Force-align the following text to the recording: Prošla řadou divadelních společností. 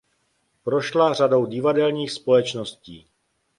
Prošla 0.63 1.13
řadou 1.13 1.45
divadelních 1.45 2.11
společností. 2.11 3.07